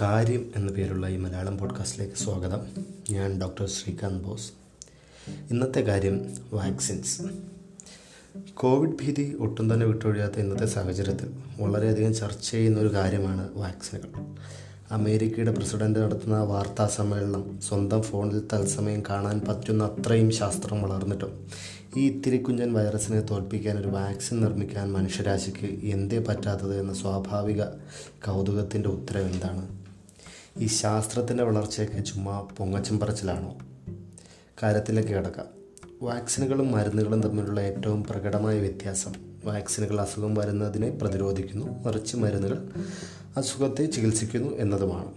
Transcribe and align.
കാര്യം 0.00 0.52
എന്ന 0.56 0.72
പേരുള്ള 0.72 1.08
ഈ 1.08 1.16
മലയാളം 1.16 1.58
പോഡ്കാസ്റ്റിലേക്ക് 1.58 2.14
സ്വാഗതം. 2.14 2.60
ഞാൻ 3.10 3.40
ഡോക്ടർ 3.40 3.68
ശ്രീകാന്ത് 3.68 4.24
ബോസ്. 4.24 4.50
ഇന്നത്തെ 5.50 5.80
കാര്യം 5.80 6.34
വാക്സിൻസ് 6.52 7.22
കോവിഡ് 8.54 8.96
ഭീതി 9.02 9.36
ഒട്ടും 9.40 9.74
തന്നെ 9.74 9.86
വിട്ടൊഴിയാത്ത 9.86 10.38
ഇന്നത്തെ 10.38 10.66
സാഹചര്യത്തിൽ 10.66 11.28
വളരെയധികം 11.60 12.14
ചർച്ച 12.14 12.50
ചെയ്യുന്ന 12.50 12.80
ഒരു 12.80 12.94
കാര്യമാണ് 12.94 13.48
വാക്സിനുകൾ 13.54 14.34
അമേരിക്കയുടെ 14.90 15.52
പ്രസിഡന്റ് 15.52 15.98
നടത്തുന്ന 15.98 16.38
വാർത്താ 16.38 16.86
സമ്മേളനം 16.86 17.60
സ്വന്തം 17.68 18.02
ഫോണിൽ 18.02 18.48
തത്സമയം 18.54 19.02
കാണാൻ 19.08 19.40
പറ്റുന്ന 19.48 19.84
അത്രയും 19.84 20.30
ശാസ്ത്രം 20.30 20.82
വളർന്നിട്ടും 20.82 21.46
ഈ 21.96 22.08
ഇത്തിരി 22.08 22.36
കുഞ്ഞൻ 22.36 22.72
വൈറസിനെ 22.72 23.20
തോൽപ്പിക്കാൻ 23.20 23.78
ഒരു 23.78 23.88
വാക്സിൻ 23.88 24.40
നിർമ്മിക്കാൻ 24.40 24.92
മനുഷ്യരാശിക്ക് 24.92 25.86
എന്തേ 25.86 26.18
പറ്റാത്തത് 26.18 26.80
എന്ന 26.80 26.94
സ്വാഭാവിക 26.94 27.64
കൗതുകത്തിന്റെ 28.26 28.88
ഉത്തരം 28.88 29.26
എന്താണ് 29.26 29.83
ഈ 30.58 30.66
ശാസ്ത്രത്തിന്റെ 30.66 31.44
വളർച്ചയൊക്കെ 31.44 32.00
ചുമ്മാ 32.00 32.40
പൊങ്ങച്ചം 32.56 33.00
പറച്ചിലാണോ? 33.00 33.58
കാര്യത്തിലേക്ക് 34.62 35.08
കിടക്കാം. 35.08 35.46
വാക്സിനുകളും 36.02 36.72
മരുന്നുകളും 36.72 37.20
തമ്മിലുള്ള 37.20 37.60
ഏറ്റവും 37.60 38.04
പ്രകടമായ 38.04 38.58
വ്യത്യാസം. 38.58 39.12
വാക്സിനുകൾ 39.44 40.00
അസുഖം 40.00 40.34
വരുന്നതിനെ 40.34 40.90
പ്രതിരോധിക്കുന്നു. 40.90 41.84
മറിച്ച് 41.84 42.16
മരുന്നുകൾ 42.16 42.68
അസുഖത്തെ 43.36 43.86
ചികിത്സിക്കുന്നു 43.86 44.56
എന്നതുമാണ്. 44.56 45.12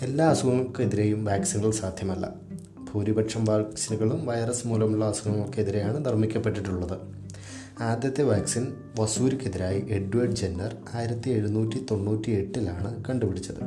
എല്ലാ 0.00 0.28
അസുഖങ്ങൾക്കെതിരെയും 0.28 1.24
വാക്സിനുകൾ 1.24 1.70
സാധ്യമല്ല. 1.70 2.34
ഭൂരിപക്ഷം 2.92 3.44
വാക്സിനുകളും 3.44 4.26
വൈറസ് 4.26 4.66
മൂലമുള്ള 4.66 5.04
അസുഖങ്ങൾക്കെതിരെയാണ് 5.04 6.04
നിർമ്മിക്കപ്പെട്ടിട്ടുള്ളത്. 6.04 7.21
ആദ്യത്തെ 7.82 8.22
വാക്സിൻ 8.22 8.72
വസൂരിക്കെതിരായി 8.98 9.84
എഡ്വേർഡ് 9.88 10.36
ജെന്നർ 10.36 10.76
ആയിരത്തി 10.94 11.30
എഴുന്നൂറ്റി 11.30 11.86
തൊണ്ണൂറ്റി 11.90 12.30
എട്ടിലാണ് 12.30 13.04
കണ്ടുപിടിച്ചത്. 13.04 13.64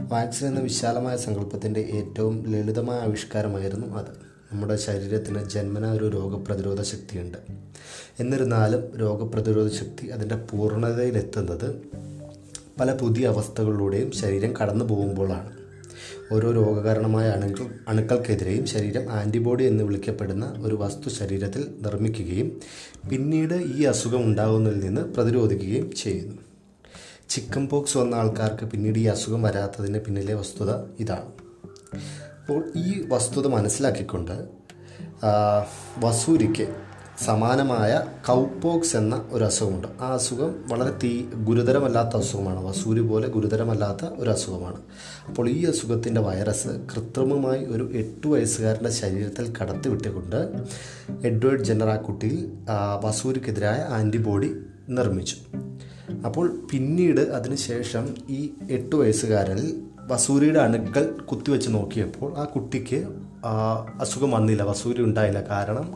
വാക്സിൻ 0.00 0.48
എന്ന 0.48 0.60
വിശാലമായ 0.60 1.16
സങ്കല്പത്തിന്റെ 1.16 1.80
ഏറ്റവും 1.80 2.46
ലളിതമായ 2.46 2.98
ആവിഷ്കാരമായിരുന്നു 2.98 3.86
അത്. 3.86 4.10
നമ്മുടെ 4.52 4.76
ശരീരത്തിന് 4.76 5.48
ജന്മന 5.48 5.90
ഒരു 5.90 6.08
രോഗപ്രതിരോധ 6.08 6.82
ശക്തിയുണ്ട്. 6.82 7.38
എന്നിരുന്നാലും 8.20 8.96
രോഗപ്രതിരോധ 8.96 9.72
ശക്തി 9.72 10.06
അതിന്റെ 10.06 10.36
പൂർണതയിലെത്തുന്നത് 10.36 11.82
പല 12.80 12.94
പുതിയ 12.94 13.26
അവസ്ഥകളിലൂടെയും 13.26 14.12
ശരീരം 14.12 14.54
കടന്നു 14.62 14.84
പോകുമ്പോഴാണ് 14.84 15.53
ഓരോ 16.34 16.48
രോഗകാരണമായ 16.58 17.26
അണുക്കൾ 17.36 17.66
അണുക്കൾക്കെതിരെയും 17.88 18.64
ശരീരം 18.66 19.04
ആന്റിബോഡി 19.12 19.64
എന്ന് 19.64 19.84
വിളിക്കപ്പെടുന്ന 19.84 20.46
ഒരു 20.66 20.76
വസ്തു 20.80 21.08
ശരീരത്തിൽ 21.18 21.62
നിർമ്മിക്കുകയും 21.84 22.48
പിന്നീട് 23.10 23.54
ഈ 23.54 23.84
അസുഖം 23.84 24.22
ഉണ്ടാകുന്നതിൽ 24.24 24.80
നിന്ന് 24.86 25.02
പ്രതിരോധിക്കുകയും 25.14 25.88
ചെയ്യുന്നു. 26.02 26.36
ചിക്കൻ 27.30 27.64
പോക്സ് 27.68 27.96
വന്ന 27.98 28.14
ആൾക്കാർക്ക് 28.14 28.64
പിന്നീട് 28.64 28.98
ഈ 28.98 29.06
അസുഖം 29.14 29.42
വരാത്തതിന് 29.42 30.00
പിന്നിലെ 30.06 30.34
വസ്തുത 30.34 30.70
ഇതാണ്. 31.00 31.30
അപ്പോൾ 32.40 32.60
ഈ 32.76 32.90
വസ്തുത 33.08 33.46
മനസ്സിലാക്കിക്കൊണ്ട് 33.46 34.36
വസൂരിക്ക് 35.98 36.66
സമാനമായ 37.20 38.02
കൗപോക്സ് 38.28 38.96
എന്ന 38.96 39.24
ഒരു 39.30 39.44
അസുഖമുണ്ട് 39.44 39.88
ആ 40.00 40.14
അസുഖം 40.14 40.54
വളരെ 40.68 40.90
തീ 40.90 41.22
ഗുരുതരമല്ലാത്ത 41.34 42.16
അസുഖമാണ്. 42.16 42.64
വസൂരി 42.64 43.00
പോലെ 43.00 43.28
ഗുരുതരമല്ലാത്ത 43.28 44.08
ഒരു 44.18 44.30
അസുഖമാണ് 44.30 44.76
അപ്പോൾ 45.28 45.48
ഈ 45.48 45.64
അസുഖത്തിന്റെ 45.64 46.20
വൈറസ് 46.20 46.68
കൃത്രിമമായി 46.68 47.64
ഒരു 47.64 47.90
എട്ട് 47.92 48.26
വയസ്സുകാരന്റെ 48.26 48.90
ശരീരത്തിൽ 48.90 49.52
കടത്തിവിട്ടുകൊണ്ട് 49.56 50.52
എഡ്വേർഡ് 51.24 51.64
ജെന്നർ 51.64 51.88
ആ 51.88 51.96
കുട്ടിയിൽ 51.96 52.52
വസൂരിക്കെതിരായ 53.04 53.78
ആന്റിബോഡി 53.88 54.56
നിർമ്മിച്ചു. 54.88 55.36
അപ്പോൾ 56.26 56.66
പിന്നീട് 56.72 57.20
അതിനുശേഷം 57.20 58.14
ഈ 58.28 58.50
എട്ട് 58.70 58.96
വയസ്സുകാരനിൽ 58.96 59.82
വസൂരിയുടെ 60.06 60.58
അണുക്കൾ 60.58 61.12
കുത്തിവെച്ച് 61.30 61.74
നോക്കിയപ്പോൾ 61.74 62.38
ആ 62.38 62.44
കുട്ടിക്ക് 62.44 63.04
അസുഖം 64.00 64.30
വന്നില്ല. 64.30 64.62
വസൂരി 64.62 65.02
ഉണ്ടായില്ല. 65.02 65.40
കാരണം 65.40 65.94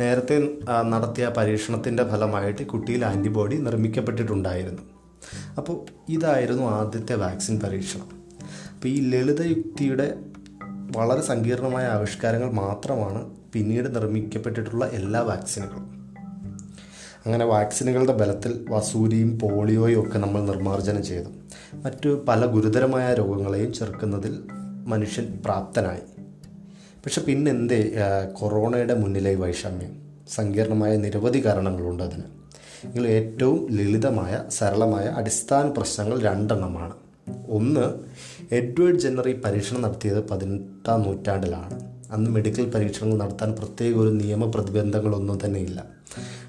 നേരത്തെ 0.00 0.48
നടത്തിയ 0.88 1.32
പരീക്ഷണത്തിന്റെ 1.36 2.04
ഫലമായിട്ട് 2.08 2.66
കുട്ടിയിൽ 2.66 3.04
ആന്റിബോഡി 3.04 3.56
നിർമ്മിക്കപ്പെട്ടിട്ടുണ്ടായിരുന്നു. 3.56 4.82
അപ്പോൾ 5.58 5.84
ഇതായിരുന്നു 6.08 6.62
ആദ്യത്തെ 6.62 7.14
വാക്സിൻ 7.14 7.60
പരീക്ഷണം. 7.60 8.08
അപ്പോൾ 8.74 8.88
ഈ 8.88 9.10
ലളിതയുക്തിയുടെ 9.10 10.14
വളരെ 10.96 11.20
സങ്കീർണമായ 11.20 11.86
ആവിഷ്കാരങ്ങൾ 11.86 12.52
മാത്രമാണ് 12.52 13.30
പിന്നീട് 13.52 13.94
നിർമ്മിക്കപ്പെട്ടിട്ടുള്ള 13.94 14.84
എല്ലാ 14.86 15.20
വാക്സിനുകളും. 15.20 15.94
അങ്ങനെ 17.26 17.44
വാക്സിനുകളുടെ 17.44 18.12
ബലത്തിൽ 18.12 18.66
വസൂരിയും 18.68 19.38
പോളിയോയും 19.38 20.02
ഒക്കെ 20.02 20.18
നമ്മൾ 20.18 20.40
നിർമ്മാർജനം 20.44 21.04
ചെയ്തു. 21.04 21.28
മറ്റു 21.82 22.24
പല 22.28 22.46
ഗുരുതരമായ 22.46 23.14
രോഗങ്ങളെയും 23.14 23.72
ചെറുക്കുന്നതിൽ 23.72 24.38
മനുഷ്യൻ 24.86 25.38
പ്രാപ്തനായി. 25.44 26.04
പക്ഷെ 27.04 27.20
പിന്നെന്തേ 27.20 27.92
കൊറോണയുടെ 28.32 28.94
മുന്നിലെ 28.94 29.34
വൈഷമ്യം 29.34 29.92
സങ്കീർണമായ 30.34 30.96
നിരവധി 30.96 31.44
കാരണങ്ങളുണ്ട് 31.44 32.02
അതിന്. 32.02 32.22
എങ്കിലും 32.84 33.08
ഏറ്റവും 33.08 33.68
ലളിതമായ 33.70 34.42
സരളമായ 34.48 35.04
അടിസ്ഥാന 35.04 35.68
പ്രശ്നങ്ങൾ 35.68 36.22
രണ്ടെണ്ണമാണ്. 36.22 36.92
ഒന്ന് 37.48 37.84
എഡ്വേർഡ് 38.54 38.98
ജെന്നർ 38.98 39.28
ഈ 39.28 39.40
പരീക്ഷണം 39.40 39.82
നടത്തിയത് 39.82 40.28
പതിനെട്ടാം 40.28 41.02
നൂറ്റാണ്ടിലാണ്. 41.02 41.94
അന്ന് 42.12 42.30
മെഡിക്കൽ 42.30 42.70
പരീക്ഷണങ്ങൾ 42.70 43.18
നടത്താൻ 43.18 43.52
പ്രത്യേക 43.52 43.96
ഒരു 43.96 44.10
നിയമ 44.10 44.50
പ്രതിബന്ധങ്ങളൊന്നും 44.50 45.38
തന്നെ 45.44 45.60
ഇല്ല 45.60 45.84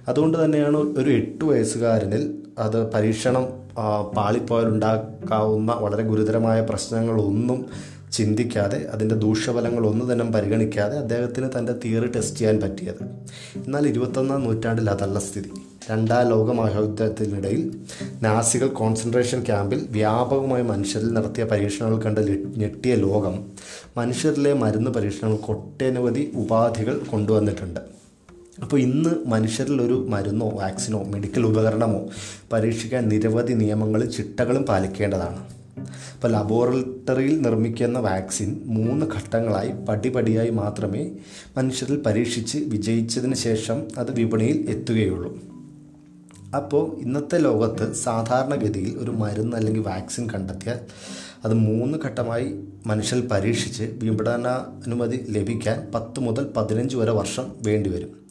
അതുകൊണ്ട് 0.08 0.46
തന്നെയാണ് 0.46 0.78
ഒരു 1.00 1.10
എട്ട് 1.10 1.44
വയസ്സുകാരനിൽ 1.46 2.24
അത് 2.60 2.92
പരീക്ഷണം 2.94 3.46
പാളിപ്പോയാലുണ്ടാക്കാവുന്ന 4.18 5.72
വളരെ 5.72 6.04
ഗുരുതരമായ 6.04 6.62
പ്രശ്നങ്ങളൊന്നും 6.62 7.66
ചിന്തിക്കാതെ 8.12 8.78
അതിന്റെ 8.94 9.16
ദൂഷ്യഫലങ്ങളൊന്നും 9.16 10.12
തന്നെ 10.12 10.26
പരിഗണിക്കാതെ 10.26 10.96
അദ്ദേഹത്തിന് 10.98 11.50
തന്റെ 11.58 11.74
തിയറി 11.84 12.08
ടെസ്റ്റ് 12.16 12.38
ചെയ്യാൻ 12.38 12.62
പറ്റിയത്. 12.62 13.02
എന്നാൽ 13.56 13.88
ഇരുപത്തൊന്നാം 13.88 14.44
നൂറ്റാണ്ടിൽ 14.44 14.90
അതല്ല 14.90 15.20
സ്ഥിതി. 15.20 15.52
രണ്ടാം 15.90 16.30
ലോക 16.30 16.52
മഹായുദ്ധത്തിനിടയിൽ 16.52 17.64
നാസികൾ 18.22 18.68
കോൺസെൻട്രേഷൻ 18.68 19.44
ക്യാമ്പിൽ 19.46 19.88
വ്യാപകമായി 19.90 20.64
മനുഷ്യരിൽ 20.64 21.14
നടത്തിയ 21.14 21.44
പരീക്ഷണങ്ങൾ 21.44 21.98
കണ്ട് 22.02 22.22
ഞെട്ടിയ 22.62 22.96
ലോകം 22.96 23.36
മനുഷ്യരിലെ 23.98 24.54
മരുന്ന് 24.54 24.92
പരീക്ഷണങ്ങൾക്ക് 24.92 25.52
ഒട്ടനവധി 25.52 26.32
ഉപാധികൾ 26.36 26.98
കൊണ്ടുവന്നിട്ടുണ്ട്. 27.12 27.82
അപ്പോൾ 28.62 28.80
ഇന്ന് 28.80 29.10
മനുഷ്യരിൽ 29.26 29.82
ഒരു 29.82 30.06
മരുന്നോ 30.10 30.50
വാക്സിനോ 30.50 31.04
മെഡിക്കൽ 31.04 31.46
ഉപകരണമോ 31.46 32.10
പരീക്ഷിക്കാൻ 32.54 33.10
നിരവധി 33.10 33.54
നിയമങ്ങളും 33.54 34.12
ചിട്ടകളും 34.12 34.64
പാലിക്കേണ്ടതാണ്. 34.64 35.38
അപ്പോൾ 36.14 36.28
ലബോറട്ടറിയിൽ 36.28 37.42
നിർമ്മിക്കുന്ന 37.42 38.00
വാക്സിൻ 38.00 38.62
മൂന്ന് 38.66 39.06
ഘട്ടങ്ങളായി 39.06 39.72
പടിപടിയായി 39.90 40.50
മാത്രമേ 40.50 41.12
മനുഷ്യരിൽ 41.58 42.04
പരീക്ഷിച്ച് 42.06 42.58
വിജയിച്ചതിന് 42.58 43.36
ശേഷം 43.36 43.88
അത് 43.98 44.12
വിപണിയിൽ 44.12 44.70
എത്തുകയുള്ളൂ. 44.70 45.40
അപ്പോൾ 46.56 47.00
ഇന്നത്തെ 47.00 47.38
ലോകത്ത് 47.38 47.94
സാധാരണഗതിയിൽ 47.94 48.98
ഒരു 48.98 49.12
മരുന്ന് 49.12 49.58
അല്ലെങ്കിൽ 49.58 49.82
വാക്സിൻ 49.82 50.30
കണ്ടെത്തിയാൽ 50.34 50.80
അത് 51.46 51.54
മൂന്ന് 51.54 51.98
ഘട്ടമായി 52.06 52.60
മനുഷ്യൽ 52.86 53.28
പരീക്ഷിച്ച് 53.28 53.84
വിപണനാനുമതി 53.84 55.26
ലഭിക്കാൻ 55.30 55.92
പത്ത് 55.96 56.20
മുതൽ 56.20 56.44
പതിനഞ്ച് 56.58 56.96
വരെ 56.96 57.12
വർഷം 57.12 57.52
വേണ്ടിവരും. 57.66 58.25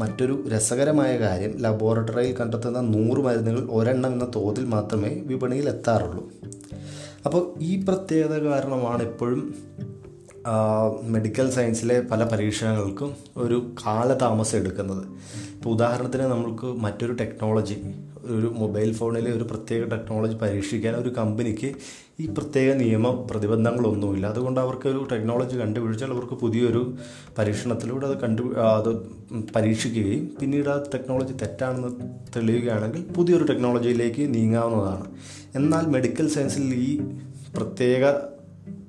മറ്റൊരു 0.00 0.48
രസകരമായ 0.48 1.18
കാര്യം 1.18 1.56
ലബോറട്ടറിയിൽ 1.58 2.36
കണ്ടെത്തുന്ന 2.36 2.80
നൂറ് 2.80 3.18
മരുന്നുകൾ 3.18 3.68
ഒരെണ്ണം 3.70 4.12
എന്ന 4.12 4.30
തോതിൽ 4.36 4.64
മാത്രമേ 4.64 5.22
വിപണിയിൽ 5.24 5.68
എത്താറുള്ളൂ. 5.68 6.32
അപ്പോൾ 7.24 7.54
ഈ 7.60 7.84
പ്രത്യേകത 7.88 8.34
കാരണമാണ് 8.38 9.02
എപ്പോഴും 9.02 9.54
മെഡിക്കൽ 11.02 11.50
സയൻസിലെ 11.50 12.00
പല 12.00 12.24
പരീക്ഷണങ്ങൾക്കും 12.24 13.14
ഒരു 13.36 13.74
കാലതാമസം 13.86 14.58
എടുക്കുന്നത്. 14.58 15.06
ഇപ്പോൾ 15.54 15.70
ഉദാഹരണത്തിന് 15.70 16.22
നമ്മൾക്ക് 16.22 16.66
മറ്റൊരു 16.66 17.12
ടെക്നോളജി 17.12 17.76
ഒരു 18.28 18.54
മൊബൈൽ 18.58 18.92
ഫോണിലെ 18.92 19.32
ഒരു 19.32 19.44
പ്രത്യേക 19.44 19.88
ടെക്നോളജി 19.88 20.36
പരീക്ഷിക്കാൻ 20.36 20.94
ഒരു 20.94 21.08
കമ്പനിക്ക് 21.08 21.72
ഈ 22.20 22.26
പ്രത്യേക 22.26 22.72
നിയമ 22.72 23.26
പ്രതിബന്ധങ്ങളൊന്നുമില്ല. 23.30 24.26
അതുകൊണ്ട് 24.26 24.60
അവർക്ക് 24.60 24.88
ഒരു 24.88 25.08
ടെക്നോളജി 25.12 25.56
കണ്ടുപിടിച്ചാൽ 25.56 26.10
അവർക്ക് 26.10 26.34
പുതിയൊരു 26.34 26.94
പരീക്ഷണത്തിലൂടെ 27.38 28.06
അത് 28.06 28.20
കണ്ടു 28.20 28.42
അത് 28.60 28.90
പരീക്ഷിക്കുകയും 29.56 30.36
പിന്നീട് 30.40 30.68
ആ 30.68 30.84
ടെക്നോളജി 30.94 31.32
തെറ്റാണെന്ന് 31.32 31.88
തെളിയുകയാണെങ്കിൽ 32.36 33.02
പുതിയൊരു 33.02 33.44
ടെക്നോളജിയിലേക്ക് 33.44 34.34
നീങ്ങാവുന്നതാണ്. 34.34 35.06
എന്നാൽ 35.54 35.86
മെഡിക്കൽ 35.86 36.28
സയൻസിൽ 36.28 36.74
ഈ 36.74 37.00
പ്രത്യേക 37.56 38.10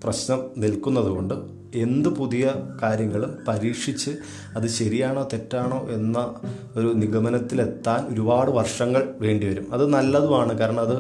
പ്രശ്നം 0.04 0.40
നിൽക്കുന്നതുകൊണ്ട് 0.58 1.57
എന്ത് 1.76 2.10
പുതിയ 2.10 2.54
കാര്യങ്ങളും 2.82 3.38
പരീക്ഷിച്ച് 3.48 4.12
അത് 4.56 4.68
ശരിയാണോ 4.68 5.30
തെറ്റാണോ 5.34 5.88
എന്ന 5.92 6.36
ഒരു 6.76 6.94
നിഗമനത്തിലെത്താൻ 6.96 8.14
ഒരുപാട് 8.14 8.52
വർഷങ്ങൾ 8.52 9.14
വേണ്ടിവരും. 9.20 9.74
അത് 9.74 9.88
നല്ലതുമാണ്. 9.88 10.58
കാരണം 10.58 10.80
അത് 10.80 10.98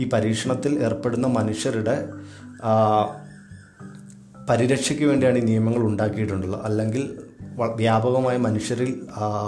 ഈ 0.00 0.08
പരീക്ഷണത്തിൽ 0.08 0.78
ഏർപ്പെടുന്ന 0.84 1.26
മനുഷ്യരുടെ 1.26 2.08
പരിരക്ഷയ്ക്ക് 4.50 5.04
വേണ്ടിയാണ് 5.04 5.38
ഈ 5.38 5.40
നിയമങ്ങൾ 5.40 5.78
ഉണ്ടാക്കിയിട്ടുള്ളത്. 5.78 6.64
അല്ലെങ്കിൽ 6.64 7.18
വ്യാപകമായ 7.58 8.36
മനുഷ്യരിൽ 8.36 9.00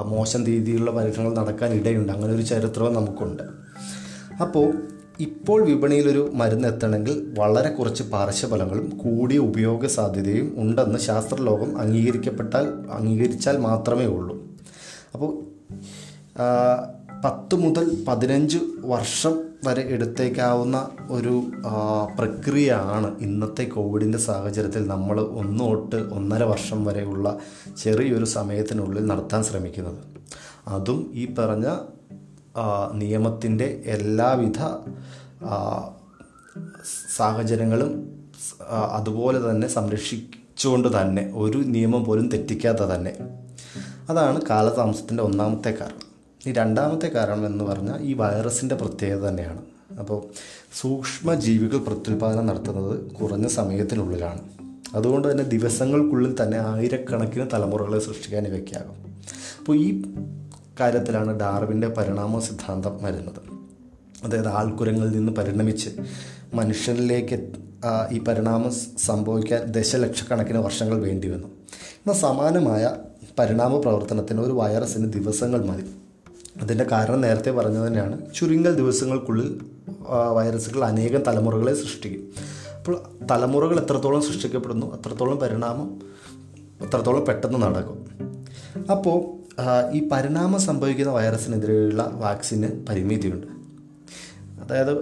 മോശം 0.07 0.47
രീതിയിലുള്ള 0.47 0.91
പരീക്ഷണങ്ങൾ 0.91 1.35
നടക്കാൻ 1.35 1.73
ഇടയുണ്ട്. 1.73 2.13
അങ്ങനെ 2.13 2.35
ഒരു 2.35 2.43
ചരിത്രവും 2.43 2.95
നമുക്കുണ്ട്. 2.95 3.43
അപ്പോൾ 4.43 4.75
ഇപ്പോൾ 5.21 5.65
വിപണിയിലൊരു 5.65 6.31
മരുന്ന് 6.35 6.69
എത്തണമെങ്കിൽ 6.69 7.35
വളരെ 7.39 7.69
കുറച്ച് 7.69 8.03
പാർശ്വഫലങ്ങളും 8.03 8.99
കൂടിയ 9.05 9.39
ഉപയോഗ 9.39 9.87
സാധ്യതയും 9.87 10.55
ഉണ്ടെന്ന് 10.57 10.99
ശാസ്ത്രലോകം 10.99 11.79
അംഗീകരിക്കപ്പെട്ടാൽ 11.79 12.67
അംഗീകരിച്ചാൽ 12.91 13.59
മാത്രമേ 13.59 14.07
ഉള്ളൂ. 14.07 14.37
അപ്പോൾ 15.15 15.31
പത്ത് 17.25 17.55
മുതൽ 17.55 18.05
പതിനഞ്ച് 18.09 18.59
വർഷം 18.85 19.35
വരെ 19.67 19.83
എടുത്തേക്കാവുന്ന 19.83 20.91
ഒരു 21.11 21.45
പ്രക്രിയയാണ് 22.19 23.21
ഇന്നത്തെ 23.21 23.65
കോവിഡിന്റെ 23.65 24.19
സാഹചര്യത്തിൽ 24.19 24.87
നമ്മൾ 24.87 25.21
ഒന്ന് 25.21 25.65
തൊട്ട് 25.65 25.97
ഒന്നര 25.97 26.43
വർഷം 26.43 26.85
വരെയുള്ള 26.85 27.39
ചെറിയൊരു 27.83 28.25
സമയത്തിനുള്ളിൽ 28.25 29.07
നടത്താൻ 29.07 29.45
ശ്രമിക്കുന്നത്. 29.45 29.99
അതും 30.69 31.11
ഈ 31.15 31.35
പറഞ്ഞ 31.35 31.67
നിയമത്തിന്റെ 32.93 33.83
എല്ലാവിധ 33.87 34.59
സാഹചര്യങ്ങളും 37.17 38.09
അതുപോലെ 38.71 39.51
തന്നെ 39.51 39.69
സംരക്ഷിച്ചുകൊണ്ട് 39.69 41.01
തന്നെ 41.01 41.33
ഒരു 41.35 41.59
നിയമം 41.59 42.05
പോലും 42.05 42.29
തെറ്റിക്കാതെ 42.29 42.95
തന്നെ. 42.95 43.17
അതാണ് 44.11 44.41
കാലതാമസത്തിന്റെ 44.51 45.23
ഒന്നാമത്തെ 45.23 45.71
കാരണം. 45.71 46.07
ഈ 46.47 46.53
രണ്ടാമത്തെ 46.53 47.07
കാരണം 47.07 47.47
എന്ന് 47.47 47.65
പറഞ്ഞാൽ 47.65 48.03
ഈ 48.03 48.13
വൈറസിന്റെ 48.13 48.75
പ്രത്യേകത 48.75 49.29
തന്നെയാണ്. 49.29 49.63
അപ്പോൾ 49.99 50.25
സൂക്ഷ്മ 50.81 51.35
ജീവികൾ 51.35 51.79
പ്രത്യുൽപാദനം 51.79 52.47
നടത്തുന്നത് 52.47 53.11
കുറഞ്ഞ 53.11 53.47
സമയത്തിനുള്ളിലാണ്. 53.47 54.41
അതുകൊണ്ട് 54.95 55.31
തന്നെ 55.31 55.45
ദിവസങ്ങൾക്കുള്ളിൽ 55.45 56.43
തന്നെ 56.43 56.59
ആയിരക്കണക്കിന് 56.59 57.47
തലമുറകളെ 57.53 57.99
സൃഷ്ടിക്കാൻ 57.99 58.47
ഇവയ്ക്കാകും. 58.47 58.95
അപ്പോൾ 59.59 59.77
ഈ 59.77 60.03
കാര്യത്തിലാണ് 60.81 61.41
ഡാർവിന്റെ 61.41 61.89
പരിണാമ 61.89 62.39
സിദ്ധാന്തം 62.39 62.99
വരുന്നത്. 63.03 63.41
അതായത് 64.25 64.49
ആൾക്കുരങ്ങളിൽ 64.49 65.11
നിന്ന് 65.11 65.33
പരിണമിച്ച് 65.33 65.91
മനുഷ്യനിലേക്ക് 66.55 67.53
ഈ 68.13 68.19
പരിണാമം 68.19 68.73
സംഭവിക്കാൻ 68.99 69.63
ദശലക്ഷക്കണക്കിന് 69.65 70.59
വർഷങ്ങൾ 70.59 71.01
വേണ്ടി 71.01 71.29
വന്നു 71.29 71.49
എന്നാൽ 71.49 72.15
സമാനമായ 72.15 72.97
പരിണാമ 73.39 73.81
പ്രവർത്തനത്തിന് 73.81 74.41
ഒരു 74.41 74.53
വൈറസിന് 74.53 75.13
ദിവസങ്ങൾ 75.13 75.65
മതി. 75.65 75.85
അതിന്റെ 76.63 76.85
കാരണം 76.93 77.21
നേരത്തെ 77.21 77.51
പറഞ്ഞു 77.51 77.87
തന്നെയാണ് 77.87 78.35
ചുരുങ്ങൽ 78.35 78.75
ദിവസങ്ങൾക്കുള്ളിൽ 78.75 79.61
വൈറസുകൾ 80.33 80.85
അനേകം 80.85 81.23
തലമുറകളെ 81.23 81.75
സൃഷ്ടിക്കും. 81.75 82.23
അപ്പോൾ 82.79 82.95
തലമുറകൾ 83.31 83.81
എത്രത്തോളം 83.81 84.23
സൃഷ്ടിക്കപ്പെടുന്നു 84.23 84.87
അത്രത്തോളം 84.95 85.37
പരിണാമം 85.37 85.89
അത്രത്തോളം 86.87 87.25
പെട്ടെന്ന് 87.25 87.63
നടക്കും. 87.63 87.99
അപ്പോൾ 88.91 89.46
ഈ 89.93 90.09
പരിണാമം 90.09 90.61
സംഭവിക്കുന്ന 90.61 91.13
വൈറസിനെതിരെയുള്ള 91.13 92.11
വാക്സിന് 92.15 92.87
പരിമിതിയുണ്ട്. 92.87 93.47
അതായത് 94.63 94.93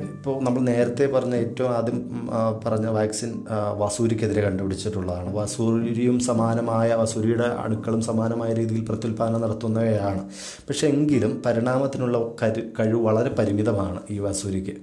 ഇപ്പോൾ 0.00 0.44
നമ്മൾ 0.44 0.60
നേരത്തെ 0.60 1.06
പറഞ്ഞ 1.06 1.34
ഏറ്റവും 1.34 1.68
ആദ്യം 1.68 2.28
പറഞ്ഞ 2.64 2.86
വാക്സിൻ 2.86 3.44
വസൂരിക്കെതിരെ 3.78 4.40
കണ്ടുപിടിച്ചിട്ടുള്ളതാണ്. 4.40 5.36
വസൂരിയും 5.36 6.20
സമാനമായ 6.20 6.94
വസൂരിയുടെ 6.94 7.42
അണുക്കളും 7.42 8.02
സമാനമായ 8.02 8.52
രീതിയിൽ 8.52 8.84
പ്രത്യുൽപാദനം 8.84 9.40
നടത്തുന്നവയാണ്. 9.40 10.22
പക്ഷേ 10.68 10.86
എങ്കിലും 10.86 11.42
പരിണാമത്തിനുള്ള 11.46 12.18
കരു 12.42 12.62
കഴിവ് 12.80 13.00
വളരെ 13.02 13.28
പരിമിതമാണ് 13.28 14.00
ഈ 14.10 14.18
വസൂരിക്ക്. 14.18 14.76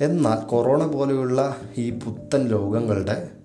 എന്നാൽ 0.00 0.46
കൊറോണ 0.46 0.86
പോലെയുള്ള 0.86 1.56
ഈ 1.78 1.90
പുത്തൻ 1.90 2.50
രോഗങ്ങളുടെ 2.50 3.37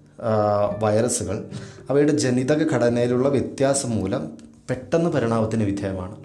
വൈറസുകൾ 0.79 1.49
അവയുടെ 1.89 2.11
ജനിതക 2.11 2.73
ഘടനയിലുള്ള 2.73 3.29
വ്യത്യാസം 3.29 3.89
മൂലം 3.89 4.31
പെട്ടെന്ന് 4.69 5.09
പരിണാമത്തിന് 5.09 5.63
വിധേയമാണ്. 5.63 6.15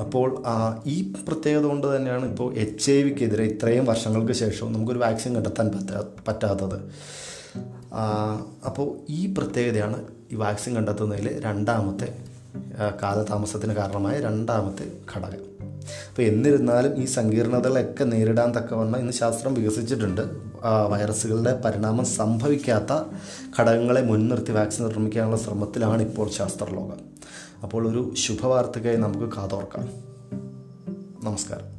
അപ്പോൾ 0.00 0.42
ഈ 0.86 1.12
പ്രത്യേകത 1.28 1.62
കൊണ്ട് 1.62 1.96
തന്നെയാണ് 1.96 2.30
ഇപ്പോൾ 2.30 2.54
എച്ച് 2.54 2.92
ഐ 2.92 3.02
വിക്കെതിരെ 3.02 3.44
ഇത്രയും 3.44 3.84
വർഷങ്ങൾക്ക് 3.84 4.32
ശേഷവും 4.32 4.72
നമുക്കൊരു 4.72 4.98
വാക്സിൻ 4.98 5.34
കണ്ടെത്താൻ 5.34 5.68
പറ്റാ 5.68 6.04
പറ്റാത്തത്. 6.28 6.78
അപ്പോൾ 8.66 8.98
ഈ 9.08 9.34
പ്രത്യേകതയാണ് 9.38 10.04
ഈ 10.32 10.34
വാക്സിൻ 10.34 10.74
കണ്ടെത്തുന്നതിൽ 10.74 11.40
രണ്ടാമത്തെ 11.44 12.08
കാലതാമസത്തിന് 13.02 13.72
കാരണമായ 13.72 14.20
രണ്ടാമത്തെ 14.20 14.92
ഘടകം. 15.16 15.42
അപ്പോൾ 16.08 16.22
എന്നിരുന്നാലും 16.22 17.02
ഈ 17.02 17.04
സങ്കീർണതകളൊക്കെ 17.04 18.04
നേരിടാൻ 18.04 18.54
തക്കവണ്ണം 18.54 19.00
ഇന്ന് 19.00 19.12
ശാസ്ത്രം 19.12 19.54
വികസിച്ചിട്ടുണ്ട്. 19.54 20.20
വൈറസുകളുടെ 20.88 21.60
പരിണാമം 21.64 22.04
സംഭവിക്കാത്ത 22.04 22.92
ഘടകങ്ങളെ 23.60 24.02
മുൻനിർത്തി 24.02 24.52
വാക്സിൻ 24.52 24.84
നിർമ്മിക്കാനുള്ള 24.84 25.36
ശ്രമത്തിലാണ് 25.36 26.02
ഇപ്പോൾ 26.02 26.30
ശാസ്ത്രലോകം. 26.30 27.00
അപ്പോൾ 27.62 27.88
ഒരു 27.88 28.14
ശുഭവാർത്തയ്ക്കായി 28.16 28.96
നമുക്ക് 28.96 29.32
കാതോർക്കാം. 29.36 29.88
നമസ്കാരം. 31.24 31.73